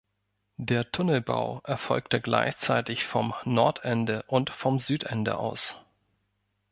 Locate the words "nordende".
3.45-4.23